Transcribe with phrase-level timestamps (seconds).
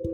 [0.00, 0.06] こ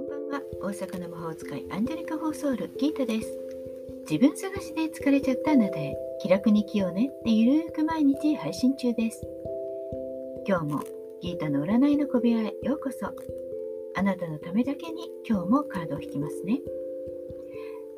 [0.00, 0.42] んばんは。
[0.60, 3.38] 大阪の魔法使いアンジェリカ・フォーソールギータです。
[4.10, 9.24] 自分探しで疲れちゃったあなたへ気楽に生きようねってゆるーく毎日配信中です。
[10.48, 10.82] 今日も
[11.20, 13.06] ギータの占いの小部屋へようこそ。
[13.94, 16.58] あなたのためだけに今日もカードを引きますね。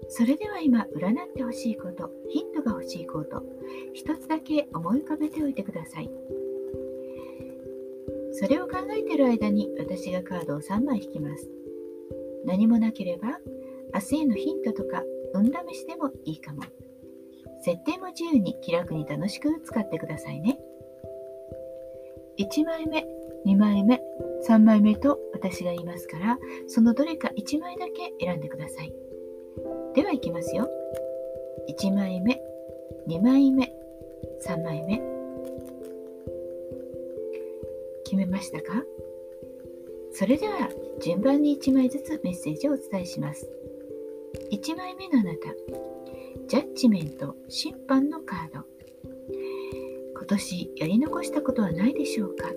[0.08, 3.42] それでは今占ってほしいことヒントが欲しいこと
[3.92, 6.10] 一つだけ思い浮かべておいてください。
[8.32, 11.48] それを考えている間に私がカードを3枚引きます。
[12.44, 13.38] 何もなければ
[13.94, 15.02] 明日へのヒントとか
[15.34, 16.62] 運試しでもいいかも。
[17.62, 20.58] 設定も自由に気楽に楽しく使ってくださいね。
[22.38, 23.06] 1枚目
[23.46, 24.00] 2枚目
[24.48, 28.92] 3枚目と私が言いますからそのどれか1枚だけ選んでください。
[29.94, 30.68] ではいきますよ。
[31.68, 32.40] 1枚目
[33.08, 33.72] 2枚目
[34.46, 35.00] 3枚目。
[38.04, 38.84] 決めましたか？
[40.12, 40.68] それでは
[41.00, 43.48] 順番に1枚ずつメッセージをお伝えします。
[44.52, 45.54] 1枚目のあなた
[46.48, 48.64] ジャッジメント審判のカード。
[50.16, 52.50] 今年やり残したことはないでしょうか？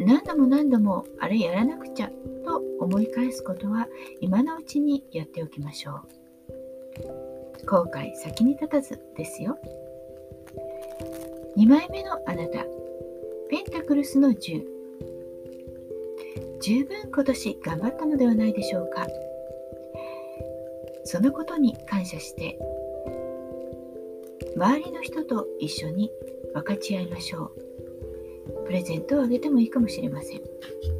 [0.00, 2.10] 何度も何度もあれやらなくちゃ。
[2.50, 3.86] と思い返すことは
[4.20, 7.66] 今のうちにやっておきましょう。
[7.66, 9.56] 後悔先に立たずですよ。
[11.56, 12.64] 2枚目のあなた
[13.48, 14.64] ペンタクルスの10
[16.60, 19.06] 十分今年頑張ったのではないでしょうか。
[21.04, 22.58] そのことに感謝して
[24.56, 26.10] 周りの人と一緒に
[26.52, 28.66] 分かち合いましょう。
[28.66, 30.99] プレゼントをあげてもいいかもしれません。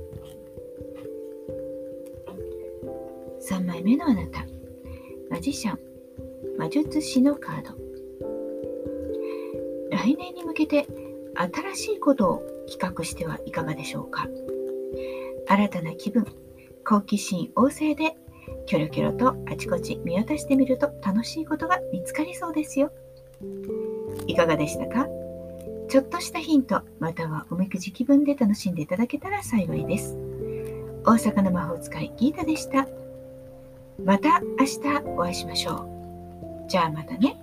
[3.61, 4.47] 3枚目のあなた。
[5.31, 5.79] マジシャン。
[6.57, 7.77] 魔術師のカード。
[9.91, 10.87] 来年に向けて
[11.35, 14.27] 新しいことを企画してはいかがでしょうか。
[15.47, 16.25] 新たな気分
[16.87, 18.17] 好奇心旺盛で
[18.65, 22.91] キョロキョロとあちこち見渡してみると楽しいことが見つかりそうですよ。
[24.27, 25.07] いかがでしたか？
[25.91, 30.17] ちょっとしたヒント、またはおみくじ気分で楽しんでいただけたら幸いです。
[31.05, 32.89] 大阪の魔法使いギータでした。
[34.05, 36.69] また明日お会いしましょう。
[36.69, 37.37] じゃあまたね。